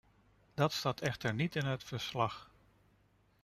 [0.53, 2.51] Dat staat echter niet in het verslag.